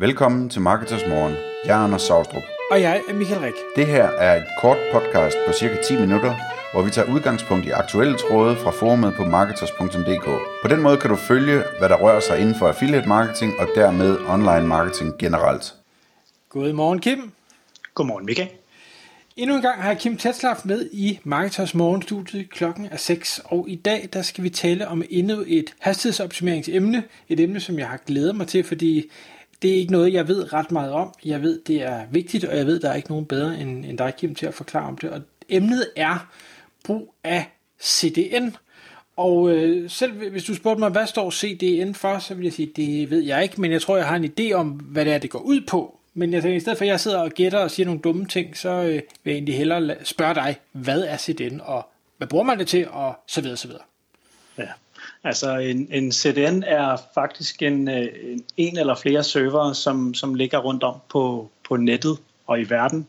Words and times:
Velkommen 0.00 0.48
til 0.48 0.60
Marketers 0.60 1.06
Morgen. 1.08 1.34
Jeg 1.64 1.80
er 1.80 1.84
Anders 1.84 2.02
Saustrup. 2.02 2.42
Og 2.70 2.80
jeg 2.80 3.02
er 3.08 3.14
Michael 3.14 3.40
Rik. 3.40 3.54
Det 3.76 3.86
her 3.86 4.04
er 4.04 4.36
et 4.36 4.46
kort 4.60 4.76
podcast 4.92 5.36
på 5.46 5.52
cirka 5.52 5.76
10 5.82 6.00
minutter, 6.00 6.34
hvor 6.72 6.82
vi 6.82 6.90
tager 6.90 7.12
udgangspunkt 7.14 7.66
i 7.66 7.70
aktuelle 7.70 8.16
tråde 8.18 8.56
fra 8.56 8.70
forumet 8.70 9.14
på 9.14 9.24
marketers.dk. 9.24 10.24
På 10.62 10.68
den 10.68 10.82
måde 10.82 10.96
kan 10.96 11.10
du 11.10 11.16
følge, 11.16 11.62
hvad 11.78 11.88
der 11.88 11.96
rører 11.96 12.20
sig 12.20 12.38
inden 12.40 12.54
for 12.54 12.68
affiliate 12.68 13.08
marketing 13.08 13.52
og 13.58 13.68
dermed 13.74 14.18
online 14.28 14.66
marketing 14.66 15.18
generelt. 15.18 15.74
Godmorgen 16.48 16.98
Kim. 16.98 17.32
Godmorgen 17.94 18.26
Michael. 18.26 18.48
Endnu 19.36 19.56
en 19.56 19.62
gang 19.62 19.82
har 19.82 19.90
jeg 19.90 19.98
Kim 19.98 20.16
Tetslaff 20.16 20.64
med 20.64 20.88
i 20.92 21.20
Marketers 21.24 21.74
Morgenstudiet. 21.74 22.50
Klokken 22.50 22.88
er 22.90 22.96
6, 22.96 23.40
og 23.44 23.66
i 23.68 23.74
dag 23.74 24.08
der 24.12 24.22
skal 24.22 24.44
vi 24.44 24.50
tale 24.50 24.88
om 24.88 25.02
endnu 25.10 25.44
et 25.46 25.74
hastighedsoptimeringsemne. 25.78 27.02
Et 27.28 27.40
emne, 27.40 27.60
som 27.60 27.78
jeg 27.78 27.88
har 27.88 28.00
glædet 28.06 28.36
mig 28.36 28.46
til, 28.46 28.64
fordi 28.64 29.10
det 29.62 29.70
er 29.70 29.74
ikke 29.74 29.92
noget, 29.92 30.12
jeg 30.12 30.28
ved 30.28 30.52
ret 30.52 30.70
meget 30.70 30.92
om. 30.92 31.14
Jeg 31.24 31.42
ved, 31.42 31.60
det 31.66 31.82
er 31.82 32.06
vigtigt, 32.10 32.44
og 32.44 32.56
jeg 32.56 32.66
ved, 32.66 32.80
der 32.80 32.90
er 32.90 32.94
ikke 32.94 33.10
nogen 33.10 33.26
bedre 33.26 33.60
end, 33.60 33.84
end 33.84 33.98
dig, 33.98 34.14
Kim, 34.18 34.34
til 34.34 34.46
at 34.46 34.54
forklare 34.54 34.88
om 34.88 34.98
det. 34.98 35.10
Og 35.10 35.20
emnet 35.48 35.86
er 35.96 36.28
brug 36.84 37.14
af 37.24 37.50
CDN. 37.82 38.56
Og 39.16 39.50
øh, 39.50 39.90
selv 39.90 40.12
hvis 40.12 40.44
du 40.44 40.54
spurgte 40.54 40.80
mig, 40.80 40.90
hvad 40.90 41.06
står 41.06 41.30
CDN 41.30 41.92
for, 41.92 42.18
så 42.18 42.34
vil 42.34 42.44
jeg 42.44 42.52
sige, 42.52 42.72
det 42.76 43.10
ved 43.10 43.22
jeg 43.22 43.42
ikke, 43.42 43.60
men 43.60 43.72
jeg 43.72 43.82
tror, 43.82 43.96
jeg 43.96 44.06
har 44.06 44.16
en 44.16 44.32
idé 44.38 44.52
om, 44.52 44.68
hvad 44.68 45.04
det 45.04 45.12
er, 45.12 45.18
det 45.18 45.30
går 45.30 45.38
ud 45.38 45.60
på. 45.60 45.98
Men 46.14 46.32
jeg 46.32 46.42
tænker, 46.42 46.56
i 46.56 46.60
stedet 46.60 46.78
for 46.78 46.84
at 46.84 46.88
jeg 46.88 47.00
sidder 47.00 47.18
og 47.18 47.30
gætter 47.30 47.58
og 47.58 47.70
siger 47.70 47.86
nogle 47.86 48.00
dumme 48.00 48.26
ting, 48.26 48.56
så 48.56 48.68
øh, 48.68 48.88
vil 48.94 49.02
jeg 49.24 49.32
egentlig 49.32 49.56
hellere 49.56 49.96
spørge 50.04 50.34
dig, 50.34 50.56
hvad 50.72 51.02
er 51.02 51.16
CDN, 51.16 51.60
og 51.60 51.88
hvad 52.18 52.28
bruger 52.28 52.44
man 52.44 52.58
det 52.58 52.68
til, 52.68 52.88
og 52.88 53.14
så 53.26 53.40
videre, 53.40 53.56
så 53.56 53.68
videre. 53.68 53.82
Ja. 54.58 54.68
Altså 55.24 55.56
en, 55.56 55.88
en 55.90 56.12
CDN 56.12 56.62
er 56.66 56.96
faktisk 57.14 57.62
en, 57.62 57.88
en, 57.88 58.44
en 58.56 58.78
eller 58.78 58.94
flere 58.94 59.24
server, 59.24 59.72
som, 59.72 60.14
som 60.14 60.34
ligger 60.34 60.58
rundt 60.58 60.82
om 60.82 60.96
på, 61.08 61.50
på 61.68 61.76
nettet 61.76 62.18
og 62.46 62.60
i 62.60 62.64
verden, 62.70 63.06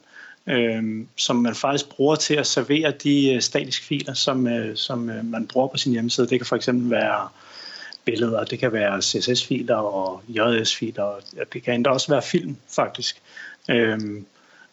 øh, 0.48 1.06
som 1.18 1.36
man 1.36 1.56
faktisk 1.56 1.90
bruger 1.90 2.16
til 2.16 2.34
at 2.34 2.48
servere 2.48 2.94
de 3.04 3.34
øh, 3.34 3.42
statiske 3.42 3.86
filer, 3.86 4.14
som, 4.14 4.48
øh, 4.48 4.76
som 4.78 5.10
øh, 5.10 5.26
man 5.26 5.48
bruger 5.48 5.68
på 5.68 5.78
sin 5.78 5.92
hjemmeside. 5.92 6.28
Det 6.28 6.40
kan 6.40 6.46
for 6.46 6.56
eksempel 6.56 6.90
være 6.90 7.28
billeder, 8.06 8.44
det 8.44 8.60
kan 8.60 8.74
være 8.74 9.02
CSS-filer 9.02 9.76
og 9.76 10.24
JS-filer, 10.28 11.04
og 11.04 11.22
det 11.54 11.64
kan 11.64 11.74
endda 11.74 11.90
også 11.90 12.12
være 12.12 12.22
film 12.22 12.58
faktisk. 12.70 13.22
Øh, 13.70 14.00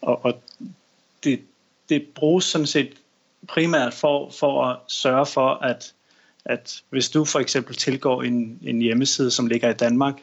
og 0.00 0.24
og 0.24 0.42
det, 1.24 1.40
det 1.88 2.06
bruges 2.14 2.44
sådan 2.44 2.66
set 2.66 2.92
primært 3.48 3.94
for, 3.94 4.30
for 4.30 4.64
at 4.64 4.76
sørge 4.88 5.26
for, 5.26 5.48
at 5.50 5.92
at 6.48 6.82
hvis 6.90 7.08
du 7.08 7.24
for 7.24 7.38
eksempel 7.38 7.76
tilgår 7.76 8.22
en, 8.22 8.58
en 8.62 8.80
hjemmeside, 8.82 9.30
som 9.30 9.46
ligger 9.46 9.70
i 9.70 9.74
Danmark, 9.74 10.14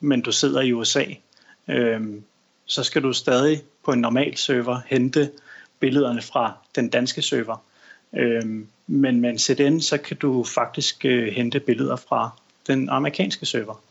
men 0.00 0.20
du 0.20 0.32
sidder 0.32 0.60
i 0.60 0.72
USA, 0.72 1.04
øh, 1.68 2.00
så 2.66 2.82
skal 2.82 3.02
du 3.02 3.12
stadig 3.12 3.62
på 3.84 3.92
en 3.92 4.00
normal 4.00 4.36
server 4.36 4.80
hente 4.86 5.30
billederne 5.80 6.22
fra 6.22 6.52
den 6.74 6.88
danske 6.88 7.22
server. 7.22 7.56
Øh, 8.16 8.42
men 8.86 9.20
med 9.20 9.30
en 9.30 9.38
CDN, 9.38 9.80
så 9.80 9.98
kan 9.98 10.16
du 10.16 10.44
faktisk 10.44 11.04
øh, 11.04 11.32
hente 11.32 11.60
billeder 11.60 11.96
fra 11.96 12.30
den 12.66 12.88
amerikanske 12.88 13.46
server. 13.46 13.82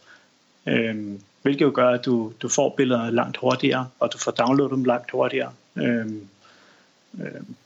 Øh, 0.68 1.20
hvilket 1.42 1.66
jo 1.66 1.72
gør, 1.74 1.90
at 1.90 2.06
du, 2.06 2.34
du 2.42 2.50
får 2.50 2.74
billederne 2.78 3.16
langt 3.16 3.38
hurtigere, 3.38 3.88
og 4.00 4.14
du 4.14 4.18
får 4.18 4.32
downloadet 4.32 4.72
dem 4.72 4.84
langt 4.84 5.12
hurtigere. 5.12 5.52
Øh, 5.76 6.06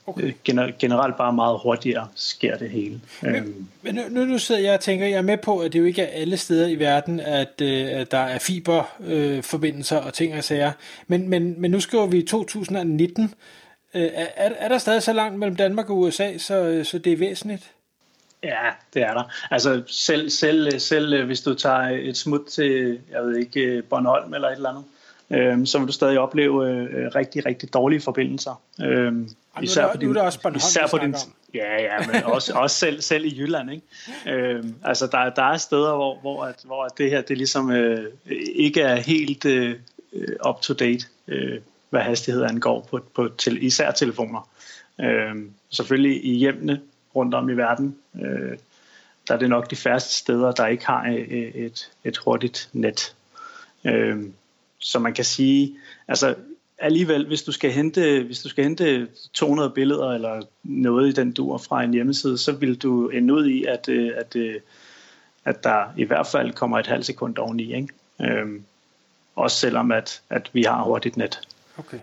Okay. 0.06 0.24
Øh, 0.24 0.72
generelt 0.78 1.16
bare 1.16 1.32
meget 1.32 1.58
hurtigere 1.62 2.08
sker 2.14 2.56
det 2.56 2.70
hele. 2.70 3.00
Men, 3.22 3.34
øhm. 3.34 3.66
men 3.82 3.94
nu, 4.10 4.24
nu, 4.24 4.38
sidder 4.38 4.60
jeg 4.60 4.74
og 4.74 4.80
tænker, 4.80 5.06
jeg 5.06 5.18
er 5.18 5.22
med 5.22 5.38
på, 5.38 5.58
at 5.58 5.72
det 5.72 5.78
jo 5.78 5.84
ikke 5.84 6.02
er 6.02 6.20
alle 6.20 6.36
steder 6.36 6.68
i 6.68 6.74
verden, 6.74 7.20
at, 7.20 7.60
øh, 7.62 7.86
at 7.90 8.10
der 8.10 8.18
er 8.18 8.38
fiberforbindelser 8.38 10.00
øh, 10.00 10.06
og 10.06 10.14
ting 10.14 10.34
og 10.34 10.44
sager. 10.44 10.72
Men, 11.06 11.28
men, 11.28 11.60
men 11.60 11.70
nu 11.70 11.80
skriver 11.80 12.06
vi 12.06 12.22
2019. 12.22 13.34
Øh, 13.94 14.02
er, 14.14 14.50
er 14.58 14.68
der 14.68 14.78
stadig 14.78 15.02
så 15.02 15.12
langt 15.12 15.38
mellem 15.38 15.56
Danmark 15.56 15.90
og 15.90 15.98
USA, 15.98 16.38
så, 16.38 16.80
så 16.84 16.98
det 16.98 17.12
er 17.12 17.16
væsentligt? 17.16 17.70
Ja, 18.42 18.70
det 18.94 19.02
er 19.02 19.14
der. 19.14 19.32
Altså 19.50 19.82
selv, 19.86 20.30
selv, 20.30 20.80
selv 20.80 21.24
hvis 21.24 21.40
du 21.40 21.54
tager 21.54 21.98
et 22.02 22.16
smut 22.16 22.46
til, 22.50 22.98
jeg 23.10 23.22
ved 23.22 23.36
ikke, 23.36 23.82
Bornholm 23.82 24.34
eller 24.34 24.48
et 24.48 24.56
eller 24.56 24.68
andet, 24.68 24.84
øh, 25.30 25.66
så 25.66 25.78
vil 25.78 25.86
du 25.86 25.92
stadig 25.92 26.18
opleve 26.18 26.68
øh, 26.68 27.10
rigtig, 27.14 27.46
rigtig 27.46 27.74
dårlige 27.74 28.00
forbindelser. 28.00 28.60
Øh, 28.80 29.12
især 29.62 29.82
nu, 29.82 29.88
er 29.88 29.92
der, 29.92 29.98
din, 29.98 30.08
nu 30.08 30.14
er 30.14 30.18
der 30.18 30.22
også 30.22 30.42
Bornholm, 30.42 30.56
især 30.56 30.86
på 30.90 30.98
din, 30.98 31.14
Ja, 31.54 31.82
ja, 31.82 32.06
men 32.06 32.24
også, 32.24 32.52
også 32.54 32.76
selv, 32.76 33.00
selv 33.00 33.24
i 33.24 33.38
Jylland. 33.38 33.70
Ikke? 33.70 33.84
Øh, 34.26 34.64
altså 34.84 35.06
der, 35.06 35.30
der 35.30 35.42
er 35.42 35.56
steder, 35.56 35.94
hvor, 35.94 36.18
hvor, 36.20 36.44
at, 36.44 36.56
hvor 36.64 36.84
at 36.84 36.98
det 36.98 37.10
her 37.10 37.22
det 37.22 37.38
ligesom 37.38 37.70
øh, 37.70 38.12
ikke 38.54 38.80
er 38.80 38.96
helt 38.96 39.46
øh, 39.46 39.76
up 40.48 40.60
to 40.60 40.74
date, 40.74 41.06
øh, 41.28 41.60
hvad 41.90 42.00
hastighed 42.00 42.44
angår 42.44 42.88
på, 42.90 43.00
på 43.14 43.28
til, 43.38 43.64
især 43.64 43.90
telefoner. 43.90 44.48
Øh, 45.00 45.34
selvfølgelig 45.70 46.24
i 46.24 46.34
hjemmene 46.34 46.80
rundt 47.16 47.34
om 47.34 47.48
i 47.48 47.52
verden, 47.52 47.96
øh, 48.14 48.58
der 49.28 49.34
er 49.34 49.38
det 49.38 49.48
nok 49.48 49.70
de 49.70 49.76
færreste 49.76 50.14
steder, 50.14 50.52
der 50.52 50.66
ikke 50.66 50.86
har 50.86 51.04
et, 51.04 51.64
et, 51.66 51.90
et 52.04 52.16
hurtigt 52.16 52.68
net. 52.72 53.14
Øh, 53.84 54.22
så 54.80 54.98
man 54.98 55.14
kan 55.14 55.24
sige, 55.24 55.76
altså 56.08 56.34
alligevel, 56.80 57.26
hvis 57.26 57.42
du 57.42 57.52
skal 57.52 57.72
hente, 57.72 58.22
hvis 58.22 58.42
du 58.42 58.48
skal 58.48 58.64
hente 58.64 59.08
200 59.34 59.70
billeder 59.70 60.10
eller 60.10 60.42
noget 60.62 61.08
i 61.08 61.12
den 61.12 61.32
dur 61.32 61.58
fra 61.58 61.82
en 61.82 61.92
hjemmeside, 61.92 62.38
så 62.38 62.52
vil 62.52 62.76
du 62.76 63.08
ende 63.08 63.34
ud 63.34 63.46
i, 63.46 63.64
at, 63.64 63.88
øh, 63.88 64.12
at, 64.16 64.36
øh, 64.36 64.60
at 65.44 65.64
der 65.64 65.84
i 65.96 66.04
hvert 66.04 66.26
fald 66.26 66.52
kommer 66.52 66.78
et 66.78 66.86
halvt 66.86 67.06
sekund 67.06 67.38
oveni. 67.38 67.74
Ikke? 67.74 67.88
Øhm, 68.20 68.64
også 69.36 69.56
selvom, 69.56 69.92
at, 69.92 70.22
at 70.30 70.50
vi 70.52 70.62
har 70.62 70.82
hurtigt 70.82 71.16
net. 71.16 71.40
Okay. 71.78 71.98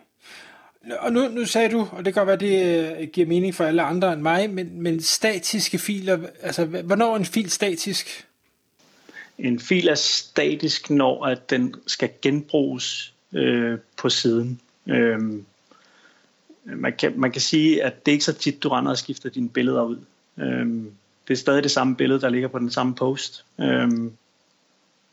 Og 0.99 1.13
nu, 1.13 1.27
nu 1.27 1.45
sagde 1.45 1.69
du, 1.69 1.87
og 1.91 2.05
det 2.05 2.13
kan 2.13 2.25
godt 2.25 2.27
være, 2.27 2.51
det 2.51 2.97
øh, 3.01 3.07
giver 3.07 3.27
mening 3.27 3.55
for 3.55 3.65
alle 3.65 3.81
andre 3.81 4.13
end 4.13 4.21
mig, 4.21 4.49
men, 4.49 4.81
men 4.81 5.01
statiske 5.01 5.77
filer, 5.77 6.19
altså 6.41 6.65
hvornår 6.65 7.13
er 7.13 7.17
en 7.17 7.25
fil 7.25 7.49
statisk? 7.51 8.26
En 9.39 9.59
fil 9.59 9.87
er 9.87 9.95
statisk, 9.95 10.89
når 10.89 11.25
at 11.25 11.49
den 11.49 11.75
skal 11.87 12.09
genbruges 12.21 13.13
øh, 13.33 13.79
på 13.97 14.09
siden. 14.09 14.61
Øh, 14.87 15.19
man, 16.65 16.93
kan, 16.99 17.19
man 17.19 17.31
kan 17.31 17.41
sige, 17.41 17.83
at 17.83 18.05
det 18.05 18.11
er 18.11 18.13
ikke 18.13 18.25
så 18.25 18.33
tit, 18.33 18.63
du 18.63 18.69
render 18.69 18.91
og 18.91 18.97
skifter 18.97 19.29
dine 19.29 19.49
billeder 19.49 19.83
ud. 19.83 19.97
Øh, 20.37 20.67
det 21.27 21.33
er 21.33 21.37
stadig 21.37 21.63
det 21.63 21.71
samme 21.71 21.95
billede, 21.95 22.21
der 22.21 22.29
ligger 22.29 22.47
på 22.47 22.59
den 22.59 22.71
samme 22.71 22.95
post. 22.95 23.45
Øh, 23.59 23.91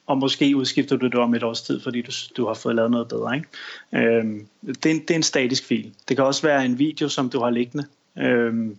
og 0.07 0.19
måske 0.19 0.57
udskifter 0.57 0.97
du 0.97 1.07
det 1.07 1.15
om 1.15 1.35
et 1.35 1.43
års 1.43 1.63
tid, 1.63 1.81
fordi 1.81 2.03
du, 2.03 2.13
du 2.37 2.47
har 2.47 2.55
fået 2.55 2.75
lavet 2.75 2.91
noget 2.91 3.09
bedre. 3.09 3.37
Ikke? 3.37 3.49
Øh, 3.93 4.25
det, 4.67 4.87
er 4.87 4.91
en, 4.91 5.01
det 5.01 5.11
er 5.11 5.15
en 5.15 5.23
statisk 5.23 5.65
fil. 5.65 5.95
Det 6.09 6.17
kan 6.17 6.25
også 6.25 6.43
være 6.43 6.65
en 6.65 6.79
video, 6.79 7.09
som 7.09 7.31
du 7.31 7.41
har 7.41 7.51
liggende. 7.51 7.87
Øh, 8.19 8.77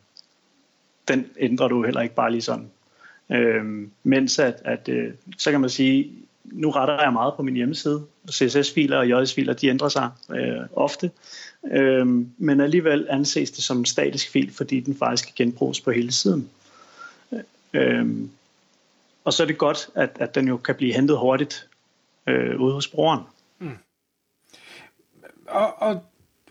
den 1.08 1.26
ændrer 1.40 1.68
du 1.68 1.84
heller 1.84 2.02
ikke 2.02 2.16
bare 2.16 2.32
lige 2.32 2.42
sådan. 2.42 2.72
Øh, 3.32 3.88
mens 4.04 4.40
at, 4.40 4.62
at 4.66 4.90
øh, 4.90 5.14
så 5.38 5.52
kan 5.52 5.62
man 5.62 5.70
sige, 5.70 6.12
nu 6.44 6.70
retter 6.70 7.02
jeg 7.04 7.14
meget 7.14 7.34
på 7.34 7.44
min 7.44 7.56
hjemmeside. 7.56 8.06
CSS-filer 8.32 8.98
og 8.98 9.10
JS-filer, 9.10 9.54
de 9.54 9.68
ændrer 9.68 9.90
sig 9.90 10.10
øh, 10.30 10.62
ofte. 10.74 11.12
Øh, 11.72 12.08
men 12.38 12.62
alligevel 12.62 13.08
anses 13.10 13.52
det 13.52 13.64
som 13.64 13.78
en 13.78 13.86
statisk 13.86 14.32
fil, 14.32 14.54
fordi 14.54 14.80
den 14.80 14.96
faktisk 14.96 15.26
kan 15.26 15.34
genbruges 15.36 15.82
på 15.82 15.92
hele 15.92 16.12
siden. 16.12 16.50
Øh, 17.74 18.08
og 19.24 19.34
så 19.34 19.44
er 19.44 19.48
det 19.48 19.58
godt, 19.58 19.90
at, 19.96 20.18
at 20.20 20.36
den 20.36 20.48
jo 20.48 20.58
kan 20.58 20.76
blive 20.76 20.94
hentet 20.94 21.18
hurtigt 21.18 21.68
øh, 22.28 22.62
ude 22.62 22.74
hos 22.74 22.88
brugeren. 22.88 23.24
Mm. 23.60 23.78
Og, 25.48 25.82
og 25.82 26.04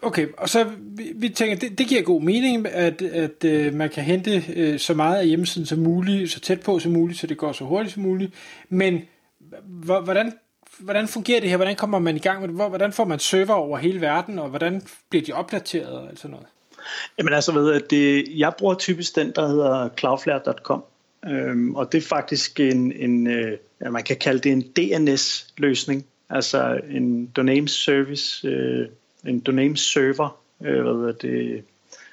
Okay, 0.05 0.29
og 0.39 0.49
så 0.49 0.65
vi, 0.79 1.13
vi 1.15 1.29
tænker, 1.29 1.57
det, 1.57 1.79
det 1.79 1.87
giver 1.87 2.03
god 2.03 2.23
mening, 2.23 2.69
at, 2.69 3.03
at 3.03 3.45
øh, 3.45 3.75
man 3.75 3.91
kan 3.91 4.05
hente 4.05 4.45
øh, 4.57 4.79
så 4.79 4.95
meget 4.95 5.19
af 5.19 5.27
hjemmesiden 5.27 5.67
som 5.67 5.79
muligt, 5.79 6.31
så 6.31 6.41
tæt 6.41 6.61
på 6.61 6.79
som 6.79 6.93
muligt, 6.93 7.19
så 7.19 7.27
det 7.27 7.39
går 7.39 7.53
så 7.53 7.65
hurtigt 7.65 7.95
som 7.95 8.03
muligt. 8.03 8.33
Men 8.69 9.03
hvordan, 9.79 10.33
hvordan 10.79 11.09
fungerer 11.09 11.41
det 11.41 11.51
her? 11.51 11.57
Hvordan 11.57 11.77
kommer 11.77 11.99
man 11.99 12.17
i 12.17 12.19
gang 12.19 12.41
med 12.41 12.49
det? 12.49 12.57
Hvordan 12.57 12.93
får 12.93 13.05
man 13.05 13.19
server 13.19 13.55
over 13.55 13.79
hele 13.79 14.01
verden, 14.01 14.39
og 14.39 14.49
hvordan 14.49 14.83
bliver 15.11 15.25
de 15.25 15.33
opdateret 15.33 15.93
og 15.93 16.11
sådan 16.15 16.31
noget? 16.31 16.47
Jamen 17.19 17.33
altså, 17.33 17.53
ved 17.53 17.73
at 17.73 17.91
det, 17.91 18.25
jeg 18.39 18.53
bruger 18.59 18.75
typisk 18.75 19.17
den, 19.17 19.33
der 19.35 19.49
hedder 19.49 19.89
cloudflare.com, 19.99 20.85
øhm, 21.27 21.75
og 21.75 21.93
det 21.93 21.99
er 21.99 22.09
faktisk 22.09 22.61
en, 22.61 22.93
en 22.93 23.27
øh, 23.27 23.59
man 23.91 24.03
kan 24.03 24.17
kalde 24.17 24.39
det 24.41 24.53
en 24.53 24.63
DNS-løsning, 24.63 26.07
altså 26.31 26.81
en 26.91 27.27
domain 27.27 27.69
service, 27.69 28.49
øh, 28.49 28.89
en 29.27 29.41
domain 29.41 29.77
server, 29.77 30.41
øh, 30.61 30.97
hvad 30.97 31.13
det, 31.13 31.65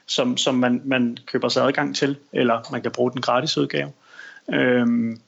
som, 0.06 0.38
som 0.38 0.56
man, 0.56 0.81
man 0.86 1.18
køber 1.25 1.50
sig 1.50 1.66
adgang 1.66 1.96
til, 1.96 2.18
eller 2.34 2.62
man 2.72 2.81
kan 2.81 2.92
bruge 2.92 3.12
den 3.12 3.22
gratis 3.22 3.58
udgave. 3.58 3.92
Øhm, 4.54 5.19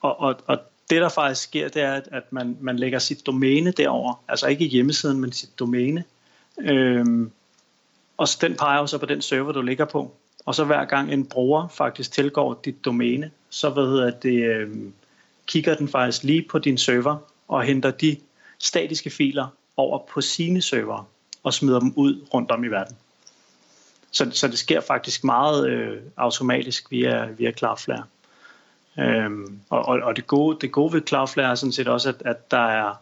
og, 0.00 0.20
og, 0.20 0.36
og 0.46 0.58
det 0.90 1.02
der 1.02 1.08
faktisk 1.08 1.42
sker, 1.42 1.68
det 1.68 1.82
er, 1.82 2.00
at 2.12 2.32
man, 2.32 2.56
man 2.60 2.76
lægger 2.76 2.98
sit 2.98 3.26
domæne 3.26 3.70
derover, 3.70 4.24
altså 4.28 4.46
ikke 4.46 4.64
hjemmesiden, 4.64 5.20
men 5.20 5.32
sit 5.32 5.58
domæne. 5.58 6.04
Øhm, 6.60 7.30
og 8.16 8.28
den 8.40 8.54
peger 8.54 8.80
jo 8.80 8.86
så 8.86 8.98
på 8.98 9.06
den 9.06 9.22
server, 9.22 9.52
du 9.52 9.62
ligger 9.62 9.84
på. 9.84 10.14
Og 10.46 10.54
så 10.54 10.64
hver 10.64 10.84
gang 10.84 11.12
en 11.12 11.26
bruger 11.26 11.68
faktisk 11.68 12.12
tilgår 12.12 12.60
dit 12.64 12.84
domæne, 12.84 13.30
så 13.50 13.70
hvad 13.70 13.86
hedder 13.86 14.10
det, 14.10 14.44
øhm, 14.44 14.92
kigger 15.46 15.74
den 15.74 15.88
faktisk 15.88 16.22
lige 16.22 16.46
på 16.50 16.58
din 16.58 16.78
server 16.78 17.16
og 17.48 17.62
henter 17.62 17.90
de 17.90 18.16
statiske 18.58 19.10
filer 19.10 19.46
over 19.78 19.98
på 20.12 20.20
sine 20.20 20.62
server 20.62 21.08
og 21.42 21.54
smider 21.54 21.80
dem 21.80 21.92
ud 21.96 22.26
rundt 22.34 22.50
om 22.50 22.64
i 22.64 22.68
verden. 22.68 22.96
Så, 24.10 24.30
så 24.30 24.48
det 24.48 24.58
sker 24.58 24.80
faktisk 24.80 25.24
meget 25.24 25.68
øh, 25.68 25.98
automatisk 26.16 26.90
via, 26.90 27.26
via 27.26 27.52
Cloudflare. 27.52 28.04
Øhm, 28.98 29.60
og, 29.70 29.88
og, 29.88 30.00
og 30.02 30.16
det, 30.16 30.26
gode, 30.26 30.58
det 30.60 30.72
gode 30.72 30.92
ved 30.92 31.02
Cloudflare 31.08 31.50
er 31.50 31.54
sådan 31.54 31.72
set 31.72 31.88
også, 31.88 32.08
at, 32.08 32.22
at 32.24 32.50
der, 32.50 32.66
er, 32.66 32.94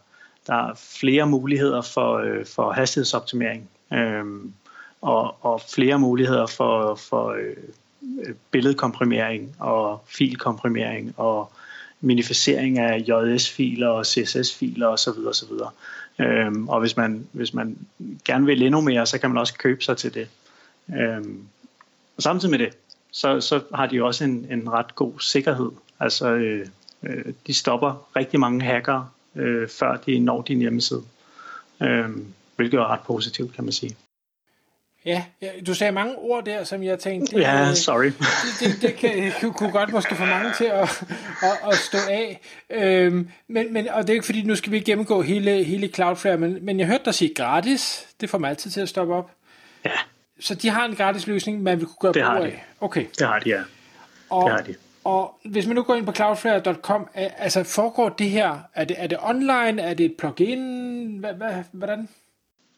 der 0.47 0.53
er 0.53 0.73
flere 0.75 1.27
muligheder 1.27 1.81
for, 1.81 2.17
øh, 2.17 2.45
for 2.45 2.71
hastighedsoptimering. 2.71 3.69
Øhm, 3.93 4.53
og, 5.01 5.45
og 5.45 5.61
flere 5.61 5.99
muligheder 5.99 6.45
for, 6.45 6.95
for 6.95 7.29
øh, 7.29 7.55
billedkomprimering 8.51 9.55
og 9.59 10.03
filkomprimering 10.05 11.13
og 11.17 11.51
minificering 12.01 12.79
af 12.79 13.05
JS-filer 13.07 13.87
og 13.87 14.05
CSS-filer 14.05 14.87
osv. 14.87 15.27
osv. 15.27 15.51
Øhm, 16.19 16.69
og 16.69 16.79
hvis 16.79 16.97
man, 16.97 17.27
hvis 17.31 17.53
man 17.53 17.77
gerne 18.25 18.45
vil 18.45 18.61
endnu 18.61 18.81
mere, 18.81 19.05
så 19.05 19.17
kan 19.17 19.29
man 19.29 19.37
også 19.37 19.53
købe 19.53 19.83
sig 19.83 19.97
til 19.97 20.13
det. 20.13 20.27
Øhm, 20.95 21.43
og 22.17 22.23
samtidig 22.23 22.51
med 22.51 22.59
det, 22.59 22.77
så, 23.11 23.41
så 23.41 23.61
har 23.73 23.85
de 23.85 24.03
også 24.03 24.23
en, 24.23 24.47
en 24.51 24.69
ret 24.73 24.95
god 24.95 25.19
sikkerhed. 25.19 25.71
Altså, 25.99 26.29
øh, 26.29 26.67
øh, 27.03 27.33
de 27.47 27.53
stopper 27.53 28.07
rigtig 28.15 28.39
mange 28.39 28.65
hacker, 28.65 29.13
øh, 29.35 29.69
før 29.69 29.95
de 29.95 30.19
når 30.19 30.41
din 30.41 30.59
hjemmeside. 30.59 31.03
Øh, 31.81 32.09
hvilket 32.55 32.77
er 32.77 32.87
ret 32.87 33.01
positivt, 33.05 33.53
kan 33.53 33.63
man 33.63 33.73
sige. 33.73 33.95
Ja, 35.07 35.23
ja, 35.41 35.49
du 35.67 35.73
sagde 35.73 35.91
mange 35.91 36.15
ord 36.15 36.45
der, 36.45 36.63
som 36.63 36.83
jeg 36.83 36.99
tænkte... 36.99 37.35
Det, 37.35 37.41
ja, 37.41 37.73
sorry. 37.73 38.05
Det, 38.05 38.13
det, 38.59 38.81
det 38.81 38.95
kan, 38.95 39.53
kunne 39.53 39.71
godt 39.71 39.91
måske 39.91 40.15
få 40.15 40.25
mange 40.25 40.53
til 40.57 40.63
at, 40.65 41.03
at, 41.43 41.69
at 41.71 41.75
stå 41.75 41.97
af. 42.09 42.41
Øhm, 42.69 43.29
men, 43.47 43.73
men, 43.73 43.89
og 43.89 44.01
det 44.01 44.09
er 44.09 44.13
ikke 44.13 44.25
fordi, 44.25 44.41
nu 44.41 44.55
skal 44.55 44.71
vi 44.71 44.79
gennemgå 44.79 45.21
hele, 45.21 45.63
hele 45.63 45.87
Cloudflare, 45.87 46.37
men, 46.37 46.65
men 46.65 46.79
jeg 46.79 46.87
hørte 46.87 47.05
dig 47.05 47.13
sige 47.13 47.33
gratis. 47.33 48.07
Det 48.21 48.29
får 48.29 48.37
mig 48.37 48.49
altid 48.49 48.71
til 48.71 48.81
at 48.81 48.89
stoppe 48.89 49.13
op. 49.13 49.31
Ja. 49.85 49.91
Så 50.39 50.55
de 50.55 50.69
har 50.69 50.85
en 50.85 50.95
gratis 50.95 51.27
løsning, 51.27 51.63
man 51.63 51.79
vil 51.79 51.87
kunne 51.87 51.95
gøre 51.99 52.13
det 52.13 52.21
brug 52.21 52.31
har 52.31 52.39
af? 52.39 52.51
De. 52.51 52.85
Okay. 52.85 53.05
Det 53.19 53.27
har 53.27 53.39
de, 53.39 53.49
ja. 53.49 53.61
Og, 54.29 54.49
det 54.49 54.51
har 54.51 54.61
de. 54.61 54.75
Og 55.03 55.39
hvis 55.45 55.67
man 55.67 55.75
nu 55.75 55.83
går 55.83 55.95
ind 55.95 56.05
på 56.05 56.11
cloudflare.com, 56.11 57.07
altså 57.13 57.63
foregår 57.63 58.09
det 58.09 58.29
her, 58.29 58.59
er 58.73 58.83
det, 58.85 58.95
er 58.99 59.07
det 59.07 59.17
online, 59.21 59.81
er 59.81 59.93
det 59.93 60.05
et 60.05 60.15
plugin, 60.17 61.17
hvad, 61.19 61.33
hvad, 61.33 61.63
hvordan? 61.71 62.09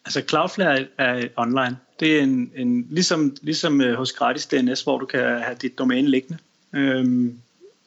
Altså 0.05 0.23
Cloudflare 0.29 0.85
er 0.97 1.27
online. 1.37 1.77
Det 1.99 2.17
er 2.17 2.23
en, 2.23 2.51
en 2.55 2.87
ligesom, 2.89 3.35
ligesom 3.41 3.81
øh, 3.81 3.97
hos 3.97 4.13
gratis 4.13 4.45
DNS, 4.45 4.81
hvor 4.81 4.97
du 4.97 5.05
kan 5.05 5.19
have 5.19 5.57
dit 5.61 5.77
domæne 5.77 6.09
liggende. 6.09 6.37
Øhm, 6.73 7.39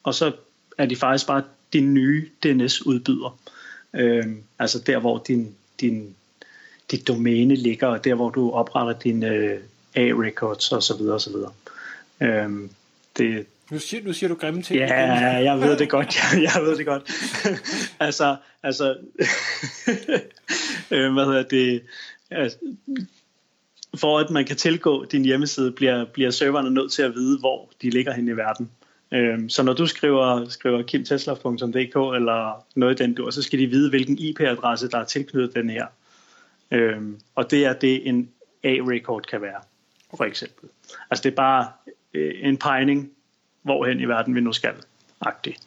og 0.03 0.15
så 0.15 0.31
er 0.77 0.85
de 0.85 0.95
faktisk 0.95 1.27
bare 1.27 1.43
din 1.73 1.93
nye 1.93 2.29
DNS-udbyder. 2.43 3.39
Øhm, 3.93 4.43
altså 4.59 4.79
der, 4.79 4.99
hvor 4.99 5.23
din, 5.27 5.55
din, 5.81 6.15
dit 6.91 7.07
domæne 7.07 7.55
ligger, 7.55 7.87
og 7.87 8.03
der, 8.03 8.13
hvor 8.13 8.29
du 8.29 8.51
opretter 8.51 8.99
dine 8.99 9.27
øh, 9.27 9.59
A-records 9.95 10.71
osv. 10.71 11.01
osv. 11.01 11.35
Øhm, 12.21 12.69
det, 13.17 13.45
nu 13.71 13.79
siger, 13.79 14.03
nu 14.03 14.13
siger 14.13 14.27
du 14.27 14.35
grimme 14.35 14.61
ting. 14.61 14.79
Ja, 14.79 15.03
jeg 15.49 15.59
ved 15.61 15.77
det 15.77 15.89
godt. 15.89 16.15
Jeg, 16.33 16.43
jeg 16.43 16.61
ved 16.63 16.77
det 16.77 16.85
godt. 16.85 17.11
altså, 18.07 18.35
altså 18.63 18.97
øh, 20.91 21.13
hvad 21.13 21.25
hedder 21.25 21.43
det? 21.43 21.81
Altså, 22.31 22.57
for 23.97 24.19
at 24.19 24.29
man 24.29 24.45
kan 24.45 24.55
tilgå 24.55 25.05
din 25.05 25.25
hjemmeside, 25.25 25.71
bliver, 25.71 26.05
bliver 26.05 26.31
serverne 26.31 26.69
nødt 26.69 26.91
til 26.91 27.01
at 27.03 27.13
vide, 27.13 27.39
hvor 27.39 27.69
de 27.81 27.89
ligger 27.89 28.13
hen 28.13 28.27
i 28.27 28.31
verden. 28.31 28.71
Øhm, 29.11 29.49
så 29.49 29.63
når 29.63 29.73
du 29.73 29.87
skriver, 29.87 30.49
skriver 30.49 30.83
kimtesla.dk 30.83 32.15
eller 32.15 32.65
noget 32.75 32.99
i 32.99 33.03
den 33.03 33.13
dur, 33.13 33.29
så 33.29 33.41
skal 33.41 33.59
de 33.59 33.67
vide, 33.67 33.89
hvilken 33.89 34.17
IP-adresse, 34.17 34.89
der 34.89 34.97
er 34.97 35.03
tilknyttet 35.03 35.55
den 35.55 35.69
her. 35.69 35.85
Øhm, 36.71 37.19
og 37.35 37.51
det 37.51 37.65
er 37.65 37.73
det, 37.73 38.07
en 38.07 38.29
A-record 38.63 39.21
kan 39.21 39.41
være, 39.41 39.61
for 40.17 40.23
eksempel. 40.23 40.69
Altså 41.09 41.23
det 41.23 41.31
er 41.31 41.35
bare 41.35 41.67
øh, 42.13 42.33
en 42.41 42.57
pegning, 42.57 43.11
hvorhen 43.61 43.99
i 43.99 44.05
verden 44.05 44.35
vi 44.35 44.41
nu 44.41 44.53
skal. 44.53 44.73
Agtigt. 45.21 45.59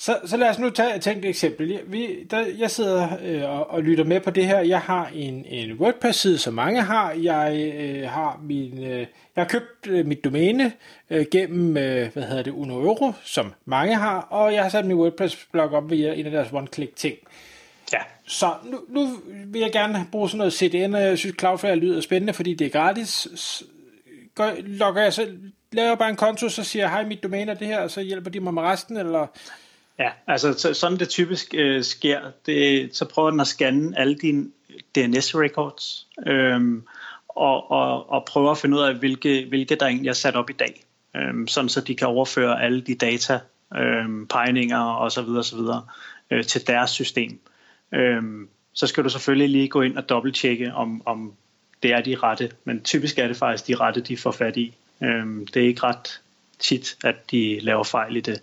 Så, 0.00 0.18
så 0.24 0.36
lad 0.36 0.48
os 0.48 0.58
nu 0.58 0.70
tage, 0.70 0.98
tage 0.98 1.18
et 1.18 1.24
eksempel. 1.24 1.80
Vi, 1.86 2.24
der, 2.30 2.46
jeg 2.58 2.70
sidder 2.70 3.08
øh, 3.22 3.50
og, 3.50 3.70
og 3.70 3.82
lytter 3.82 4.04
med 4.04 4.20
på 4.20 4.30
det 4.30 4.46
her. 4.46 4.60
Jeg 4.60 4.80
har 4.80 5.10
en, 5.14 5.44
en 5.44 5.72
WordPress-side, 5.72 6.38
som 6.38 6.54
mange 6.54 6.82
har. 6.82 7.12
Jeg 7.12 7.72
øh, 7.74 8.08
har 8.08 8.40
min, 8.42 8.84
øh, 8.84 8.98
jeg 8.98 9.06
har 9.36 9.44
købt 9.44 9.86
øh, 9.86 10.06
mit 10.06 10.24
domæne 10.24 10.72
øh, 11.10 11.26
gennem, 11.30 11.76
øh, 11.76 12.12
hvad 12.12 12.22
hedder 12.22 12.42
det, 12.42 12.50
Uno 12.50 12.74
Euro, 12.74 13.12
som 13.24 13.52
mange 13.64 13.94
har, 13.94 14.20
og 14.20 14.54
jeg 14.54 14.62
har 14.62 14.70
sat 14.70 14.86
min 14.86 14.96
WordPress-blog 14.96 15.72
op 15.72 15.90
via 15.90 16.12
en 16.12 16.26
af 16.26 16.32
deres 16.32 16.52
one-click-ting. 16.52 17.16
Ja. 17.92 17.98
Så 18.26 18.54
nu, 18.64 18.80
nu 18.88 19.08
vil 19.46 19.60
jeg 19.60 19.72
gerne 19.72 20.06
bruge 20.12 20.28
sådan 20.28 20.38
noget 20.38 20.52
CDN, 20.52 20.94
og 20.94 21.02
jeg 21.02 21.18
synes 21.18 21.36
Cloudflare 21.38 21.76
lyder 21.76 22.00
spændende, 22.00 22.32
fordi 22.32 22.54
det 22.54 22.66
er 22.66 22.70
gratis. 22.70 23.28
Gør, 24.34 24.50
logger 24.58 25.02
jeg 25.02 25.12
selv, 25.12 25.38
laver 25.72 25.94
bare 25.94 26.10
en 26.10 26.16
konto, 26.16 26.48
så 26.48 26.64
siger 26.64 26.82
jeg, 26.82 26.90
hej, 26.90 27.04
mit 27.04 27.22
domæne 27.22 27.50
er 27.50 27.56
det 27.56 27.66
her, 27.66 27.80
og 27.80 27.90
så 27.90 28.00
hjælper 28.00 28.30
de 28.30 28.40
mig 28.40 28.54
med 28.54 28.62
resten, 28.62 28.96
eller 28.96 29.26
Ja, 30.00 30.10
altså 30.26 30.52
så, 30.52 30.74
sådan 30.74 30.98
det 30.98 31.08
typisk 31.08 31.54
øh, 31.54 31.84
sker, 31.84 32.20
det, 32.46 32.96
så 32.96 33.04
prøver 33.04 33.30
den 33.30 33.40
at 33.40 33.46
scanne 33.46 33.98
alle 33.98 34.14
dine 34.14 34.46
DNS-records, 34.98 36.06
øhm, 36.26 36.84
og, 37.28 37.70
og, 37.70 38.10
og 38.10 38.24
prøver 38.24 38.50
at 38.50 38.58
finde 38.58 38.76
ud 38.76 38.82
af, 38.82 38.94
hvilke, 38.94 39.46
hvilke 39.48 39.74
der 39.74 39.86
egentlig 39.86 40.08
er 40.08 40.12
sat 40.12 40.36
op 40.36 40.50
i 40.50 40.52
dag, 40.52 40.82
øhm, 41.16 41.48
sådan 41.48 41.68
så 41.68 41.80
de 41.80 41.94
kan 41.94 42.06
overføre 42.08 42.62
alle 42.62 42.80
de 42.80 42.94
data, 42.94 43.40
øhm, 43.76 44.26
pegninger 44.26 44.94
osv. 44.94 45.26
videre 45.26 45.82
Øh, 46.30 46.44
til 46.44 46.66
deres 46.66 46.90
system. 46.90 47.40
Øhm, 47.92 48.48
så 48.72 48.86
skal 48.86 49.04
du 49.04 49.08
selvfølgelig 49.08 49.48
lige 49.48 49.68
gå 49.68 49.82
ind 49.82 49.96
og 49.96 50.08
dobbelttjekke, 50.08 50.74
om, 50.74 51.02
om 51.06 51.32
det 51.82 51.92
er 51.92 52.00
de 52.00 52.16
rette, 52.16 52.50
men 52.64 52.82
typisk 52.82 53.18
er 53.18 53.26
det 53.26 53.36
faktisk 53.36 53.66
de 53.66 53.74
rette, 53.74 54.00
de 54.00 54.16
får 54.16 54.30
fat 54.30 54.56
i. 54.56 54.74
Øhm, 55.02 55.46
det 55.46 55.62
er 55.62 55.66
ikke 55.66 55.82
ret 55.82 56.20
tit, 56.58 56.96
at 57.04 57.30
de 57.30 57.58
laver 57.60 57.84
fejl 57.84 58.16
i 58.16 58.20
det. 58.20 58.42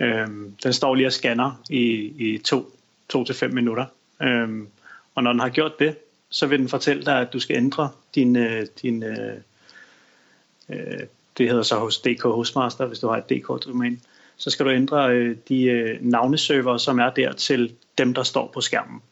Øhm, 0.00 0.56
den 0.62 0.72
står 0.72 0.94
lige 0.94 1.06
og 1.06 1.12
scanner 1.12 1.62
i, 1.70 1.82
i 2.18 2.38
to, 2.38 2.76
to 3.08 3.24
til 3.24 3.34
fem 3.34 3.54
minutter. 3.54 3.86
Øhm, 4.22 4.68
og 5.14 5.22
når 5.22 5.32
den 5.32 5.40
har 5.40 5.48
gjort 5.48 5.78
det, 5.78 5.96
så 6.30 6.46
vil 6.46 6.58
den 6.58 6.68
fortælle 6.68 7.04
dig, 7.04 7.20
at 7.20 7.32
du 7.32 7.40
skal 7.40 7.56
ændre 7.56 7.90
din, 8.14 8.36
øh, 8.36 8.66
din 8.82 9.02
øh, 9.02 9.36
øh, 10.68 11.00
det 11.38 11.48
hedder 11.48 11.62
så 11.62 11.76
hos 11.76 11.98
DK 11.98 12.22
Hostmaster, 12.22 12.86
hvis 12.86 12.98
du 12.98 13.08
har 13.08 13.16
et 13.16 13.30
DK-domæne, 13.30 13.98
så 14.36 14.50
skal 14.50 14.66
du 14.66 14.70
ændre 14.70 15.10
øh, 15.10 15.36
de 15.48 15.62
øh, 15.64 15.98
navneserver, 16.00 16.76
som 16.76 16.98
er 16.98 17.10
der 17.10 17.32
til 17.32 17.74
dem, 17.98 18.14
der 18.14 18.22
står 18.22 18.50
på 18.54 18.60
skærmen. 18.60 19.02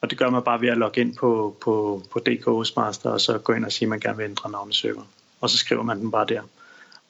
Og 0.00 0.10
det 0.10 0.18
gør 0.18 0.30
man 0.30 0.42
bare 0.42 0.60
ved 0.60 0.68
at 0.68 0.78
logge 0.78 1.00
ind 1.00 1.14
på, 1.16 1.56
på, 1.60 2.02
på 2.10 2.18
DK 2.18 2.44
Hostmaster, 2.44 3.10
og 3.10 3.20
så 3.20 3.38
gå 3.38 3.52
ind 3.52 3.64
og 3.64 3.72
sige, 3.72 3.86
at 3.86 3.90
man 3.90 4.00
gerne 4.00 4.16
vil 4.16 4.24
ændre 4.24 4.50
navneserver. 4.50 5.02
Og 5.40 5.50
så 5.50 5.58
skriver 5.58 5.82
man 5.82 6.00
den 6.00 6.10
bare 6.10 6.26
der. 6.26 6.42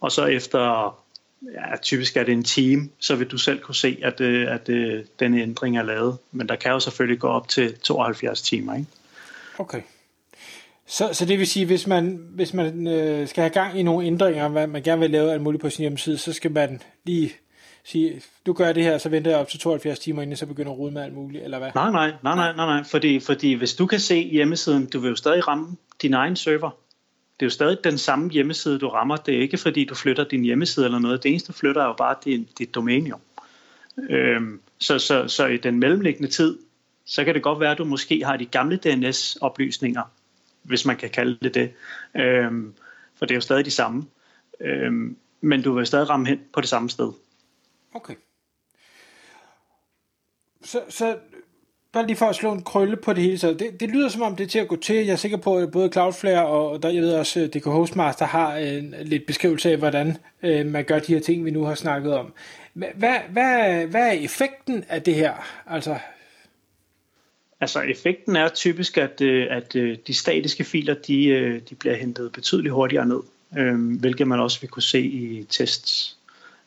Og 0.00 0.12
så 0.12 0.24
efter 0.24 0.94
ja, 1.42 1.76
typisk 1.82 2.16
er 2.16 2.24
det 2.24 2.32
en 2.32 2.44
time, 2.44 2.88
så 2.98 3.16
vil 3.16 3.26
du 3.26 3.38
selv 3.38 3.60
kunne 3.60 3.74
se, 3.74 3.98
at, 4.02 4.20
øh, 4.20 4.54
at, 4.54 4.60
at 4.60 4.68
øh, 4.68 5.04
den 5.20 5.38
ændring 5.38 5.78
er 5.78 5.82
lavet. 5.82 6.18
Men 6.32 6.48
der 6.48 6.56
kan 6.56 6.70
jo 6.70 6.80
selvfølgelig 6.80 7.20
gå 7.20 7.28
op 7.28 7.48
til 7.48 7.78
72 7.78 8.42
timer. 8.42 8.74
Ikke? 8.74 8.86
Okay. 9.58 9.80
Så, 10.86 11.08
så 11.12 11.24
det 11.24 11.38
vil 11.38 11.46
sige, 11.46 11.66
hvis 11.66 11.86
man, 11.86 12.20
hvis 12.30 12.54
man 12.54 12.86
øh, 12.86 13.28
skal 13.28 13.42
have 13.42 13.50
gang 13.50 13.78
i 13.78 13.82
nogle 13.82 14.06
ændringer, 14.06 14.48
hvad 14.48 14.66
man 14.66 14.82
gerne 14.82 15.00
vil 15.00 15.10
lave 15.10 15.32
alt 15.32 15.42
muligt 15.42 15.60
på 15.60 15.70
sin 15.70 15.82
hjemmeside, 15.82 16.18
så 16.18 16.32
skal 16.32 16.50
man 16.50 16.82
lige 17.04 17.32
sige, 17.84 18.22
du 18.46 18.52
gør 18.52 18.72
det 18.72 18.82
her, 18.82 18.98
så 18.98 19.08
venter 19.08 19.30
jeg 19.30 19.40
op 19.40 19.48
til 19.48 19.60
72 19.60 19.98
timer, 19.98 20.22
inden 20.22 20.30
jeg 20.30 20.38
så 20.38 20.46
begynder 20.46 20.72
at 20.72 20.78
rode 20.78 20.92
med 20.92 21.02
alt 21.02 21.14
muligt, 21.14 21.44
eller 21.44 21.58
hvad? 21.58 21.70
Nej, 21.74 21.90
nej, 21.90 22.12
nej, 22.22 22.34
nej, 22.34 22.56
nej, 22.56 22.66
nej. 22.66 22.84
Fordi, 22.84 23.20
fordi 23.20 23.52
hvis 23.52 23.74
du 23.74 23.86
kan 23.86 24.00
se 24.00 24.22
hjemmesiden, 24.22 24.86
du 24.86 25.00
vil 25.00 25.08
jo 25.08 25.16
stadig 25.16 25.48
ramme 25.48 25.76
din 26.02 26.14
egen 26.14 26.36
server 26.36 26.70
det 27.40 27.42
er 27.42 27.46
jo 27.46 27.50
stadig 27.50 27.78
den 27.84 27.98
samme 27.98 28.30
hjemmeside, 28.30 28.78
du 28.78 28.88
rammer. 28.88 29.16
Det 29.16 29.34
er 29.34 29.40
ikke 29.40 29.58
fordi, 29.58 29.84
du 29.84 29.94
flytter 29.94 30.24
din 30.24 30.42
hjemmeside 30.42 30.84
eller 30.84 30.98
noget. 30.98 31.22
Det 31.22 31.30
eneste, 31.30 31.52
du 31.52 31.58
flytter, 31.58 31.82
er 31.82 31.86
jo 31.86 31.92
bare 31.92 32.16
dit, 32.24 32.58
dit 32.58 32.74
domæne. 32.74 33.12
Øhm, 34.10 34.60
så, 34.78 34.98
så, 34.98 35.28
så 35.28 35.46
i 35.46 35.56
den 35.56 35.78
mellemliggende 35.78 36.28
tid, 36.28 36.58
så 37.04 37.24
kan 37.24 37.34
det 37.34 37.42
godt 37.42 37.60
være, 37.60 37.70
at 37.70 37.78
du 37.78 37.84
måske 37.84 38.24
har 38.24 38.36
de 38.36 38.46
gamle 38.46 38.76
DNS-oplysninger, 38.76 40.02
hvis 40.62 40.84
man 40.84 40.96
kan 40.96 41.10
kalde 41.10 41.38
det 41.42 41.54
det. 41.54 41.72
Øhm, 42.16 42.74
for 43.14 43.26
det 43.26 43.34
er 43.34 43.36
jo 43.36 43.40
stadig 43.40 43.64
de 43.64 43.70
samme. 43.70 44.06
Øhm, 44.60 45.16
men 45.40 45.62
du 45.62 45.74
vil 45.74 45.86
stadig 45.86 46.10
ramme 46.10 46.26
hen 46.26 46.40
på 46.52 46.60
det 46.60 46.68
samme 46.68 46.90
sted. 46.90 47.12
Okay. 47.94 48.14
Så, 50.62 50.82
så 50.88 51.18
bare 51.96 52.06
lige 52.06 52.16
for 52.16 52.26
at 52.26 52.36
slå 52.36 52.52
en 52.52 52.62
krølle 52.62 52.96
på 52.96 53.12
det 53.12 53.22
hele, 53.22 53.38
så 53.38 53.52
det, 53.52 53.80
det 53.80 53.90
lyder 53.90 54.08
som 54.08 54.22
om 54.22 54.36
det 54.36 54.44
er 54.44 54.48
til 54.48 54.58
at 54.58 54.68
gå 54.68 54.76
til. 54.76 54.96
Jeg 54.96 55.12
er 55.12 55.16
sikker 55.16 55.36
på, 55.36 55.58
at 55.58 55.70
både 55.70 55.88
Cloudflare 55.92 56.46
og 56.46 56.82
der, 56.82 56.88
jeg 56.88 57.02
ved 57.02 57.14
også, 57.14 57.48
DK 57.54 57.64
Hostmaster 57.64 58.26
har 58.26 58.56
en 58.56 58.94
lidt 59.02 59.26
beskrivelse 59.26 59.70
af, 59.70 59.76
hvordan 59.76 60.16
øh, 60.42 60.66
man 60.66 60.84
gør 60.84 60.98
de 60.98 61.14
her 61.14 61.20
ting, 61.20 61.44
vi 61.44 61.50
nu 61.50 61.64
har 61.64 61.74
snakket 61.74 62.14
om. 62.14 62.32
Hvad, 62.72 62.88
hvad, 63.28 63.86
hvad 63.86 64.08
er 64.08 64.12
effekten 64.12 64.84
af 64.88 65.02
det 65.02 65.14
her? 65.14 65.32
Altså, 65.66 65.98
Altså 67.60 67.80
effekten 67.80 68.36
er 68.36 68.48
typisk, 68.48 68.98
at, 68.98 69.20
øh, 69.20 69.46
at 69.50 69.76
øh, 69.76 69.96
de 70.06 70.14
statiske 70.14 70.64
filer, 70.64 70.94
de, 70.94 71.26
øh, 71.26 71.60
de 71.70 71.74
bliver 71.74 71.94
hentet 71.94 72.32
betydeligt 72.32 72.74
hurtigere 72.74 73.06
ned, 73.06 73.20
øhm, 73.58 73.94
hvilket 73.94 74.28
man 74.28 74.40
også 74.40 74.60
vil 74.60 74.70
kunne 74.70 74.82
se 74.82 75.00
i 75.00 75.46
tests. 75.50 76.16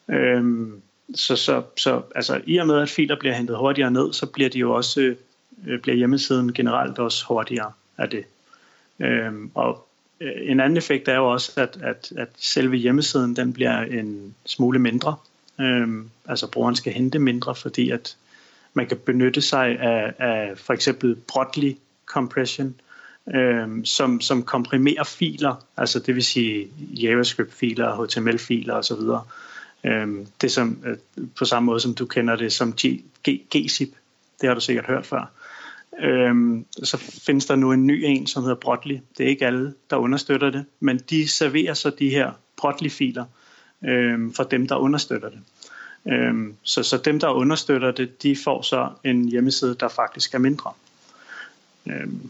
Øhm, 0.07 0.81
så, 1.15 1.35
så, 1.35 1.63
så 1.77 2.01
altså, 2.15 2.41
i 2.45 2.57
og 2.57 2.67
med, 2.67 2.81
at 2.81 2.89
filer 2.89 3.19
bliver 3.19 3.35
hentet 3.35 3.57
hurtigere 3.57 3.91
ned, 3.91 4.13
så 4.13 4.25
bliver 4.25 4.49
de 4.49 4.59
jo 4.59 4.73
også 4.73 5.15
øh, 5.67 5.79
bliver 5.79 5.95
hjemmesiden 5.95 6.53
generelt 6.53 6.99
også 6.99 7.25
hurtigere 7.25 7.71
af 7.97 8.09
det. 8.09 8.25
Øhm, 8.99 9.51
og 9.53 9.87
øh, 10.19 10.31
en 10.41 10.59
anden 10.59 10.77
effekt 10.77 11.07
er 11.07 11.15
jo 11.15 11.31
også, 11.31 11.51
at, 11.55 11.77
at, 11.83 12.11
at 12.17 12.29
selve 12.37 12.75
hjemmesiden 12.75 13.35
den 13.35 13.53
bliver 13.53 13.81
en 13.81 14.35
smule 14.45 14.79
mindre. 14.79 15.15
Øhm, 15.59 16.09
altså 16.25 16.47
brugeren 16.51 16.75
skal 16.75 16.93
hente 16.93 17.19
mindre, 17.19 17.55
fordi 17.55 17.89
at 17.89 18.15
man 18.73 18.87
kan 18.87 18.97
benytte 18.97 19.41
sig 19.41 19.79
af, 19.79 20.13
af 20.19 20.57
for 20.57 20.73
eksempel 20.73 21.15
Brotli 21.15 21.77
compression, 22.05 22.75
øhm, 23.35 23.85
som, 23.85 24.21
som 24.21 24.43
komprimerer 24.43 25.03
filer, 25.03 25.65
altså 25.77 25.99
det 25.99 26.15
vil 26.15 26.23
sige 26.23 26.67
JavaScript-filer, 26.77 28.05
HTML-filer 28.05 28.73
osv. 28.73 29.01
Øhm, 29.83 30.27
det 30.41 30.51
som, 30.51 30.83
øh, 30.85 30.97
på 31.37 31.45
samme 31.45 31.65
måde 31.65 31.79
som 31.79 31.93
du 31.93 32.05
kender 32.05 32.35
det 32.35 32.53
som 32.53 32.73
G, 32.73 33.03
G, 33.27 33.41
gzip, 33.55 33.89
det 34.41 34.47
har 34.47 34.53
du 34.53 34.61
sikkert 34.61 34.85
hørt 34.85 35.05
før. 35.05 35.31
Øhm, 35.99 36.65
så 36.83 36.97
findes 36.97 37.45
der 37.45 37.55
nu 37.55 37.71
en 37.71 37.87
ny 37.87 38.03
en, 38.05 38.27
som 38.27 38.43
hedder 38.43 38.55
Brotli. 38.55 39.01
Det 39.17 39.25
er 39.25 39.29
ikke 39.29 39.45
alle, 39.45 39.73
der 39.89 39.95
understøtter 39.95 40.49
det, 40.49 40.65
men 40.79 40.97
de 41.09 41.27
serverer 41.27 41.73
så 41.73 41.89
de 41.89 42.09
her 42.09 42.31
Brotli-filer 42.57 43.25
øhm, 43.83 44.33
for 44.33 44.43
dem, 44.43 44.67
der 44.67 44.75
understøtter 44.75 45.29
det. 45.29 45.39
Øhm, 46.05 46.55
så, 46.63 46.83
så 46.83 46.97
dem, 46.97 47.19
der 47.19 47.29
understøtter 47.29 47.91
det, 47.91 48.23
de 48.23 48.35
får 48.43 48.61
så 48.61 48.89
en 49.03 49.29
hjemmeside, 49.29 49.75
der 49.75 49.87
faktisk 49.87 50.33
er 50.33 50.39
mindre. 50.39 50.73
Øhm, 51.85 52.29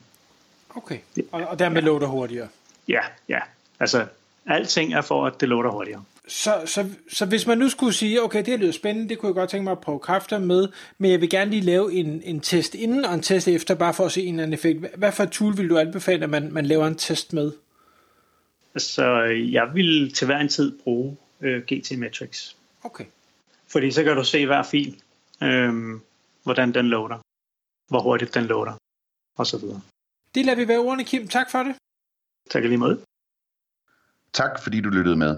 okay, 0.75 0.97
og, 1.31 1.41
og 1.41 1.59
dermed 1.59 1.81
ja. 1.81 1.87
loader 1.87 2.07
hurtigere? 2.07 2.47
Ja, 2.87 3.01
ja. 3.29 3.39
Altså, 3.79 4.05
alting 4.45 4.93
er 4.93 5.01
for, 5.01 5.25
at 5.25 5.41
det 5.41 5.49
loader 5.49 5.69
hurtigere. 5.69 6.03
Så, 6.29 6.62
så, 6.65 6.89
så 7.07 7.25
hvis 7.25 7.48
man 7.48 7.57
nu 7.57 7.69
skulle 7.69 7.93
sige, 7.93 8.24
okay, 8.24 8.45
det 8.45 8.59
lyder 8.59 8.71
spændende, 8.71 9.09
det 9.09 9.19
kunne 9.19 9.27
jeg 9.27 9.36
godt 9.36 9.50
tænke 9.50 9.63
mig 9.63 9.71
at 9.71 9.79
prøve 9.79 10.00
kræfter 10.00 10.39
med, 10.39 10.67
men 10.98 11.12
jeg 11.12 11.21
vil 11.21 11.29
gerne 11.29 11.51
lige 11.51 11.62
lave 11.62 11.93
en, 11.93 12.21
en 12.24 12.39
test 12.39 12.75
inden 12.75 13.05
og 13.05 13.13
en 13.13 13.21
test 13.21 13.48
efter, 13.48 13.75
bare 13.75 13.93
for 13.93 14.05
at 14.05 14.12
se 14.12 14.24
en 14.24 14.33
eller 14.33 14.43
anden 14.43 14.53
effekt. 14.53 14.98
Hvad 14.98 15.12
for 15.12 15.24
et 15.24 15.29
tool 15.29 15.57
vil 15.57 15.69
du 15.69 15.77
anbefale, 15.77 16.24
at 16.24 16.29
man, 16.29 16.53
man 16.53 16.65
laver 16.65 16.88
en 16.88 16.95
test 16.95 17.33
med? 17.33 17.51
Så 18.77 19.21
jeg 19.51 19.71
vil 19.74 20.13
til 20.13 20.25
hver 20.25 20.38
en 20.38 20.50
tid 20.50 20.79
bruge 20.83 21.17
øh, 21.41 21.63
GT 21.63 21.98
Metrics. 21.98 22.57
Okay. 22.83 23.05
Fordi 23.67 23.91
så 23.91 24.03
kan 24.03 24.15
du 24.15 24.24
se 24.24 24.45
hver 24.45 24.63
fil, 24.63 25.01
øh, 25.43 25.74
hvordan 26.43 26.74
den 26.74 26.89
loader, 26.89 27.17
hvor 27.88 28.01
hurtigt 28.01 28.33
den 28.33 28.45
loader, 28.45 28.74
og 29.38 29.48
så 29.48 29.57
videre. 29.57 29.81
Det 30.36 30.45
lader 30.45 30.57
vi 30.57 30.67
være 30.67 30.79
ordene, 30.79 31.03
Kim. 31.03 31.27
Tak 31.27 31.51
for 31.51 31.63
det. 31.63 31.75
Tak 32.50 32.63
lige 32.63 32.77
måde. 32.77 33.00
Tak 34.33 34.63
fordi 34.63 34.81
du 34.81 34.89
lyttede 34.89 35.15
med. 35.15 35.38